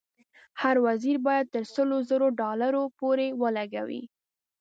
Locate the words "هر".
0.61-0.75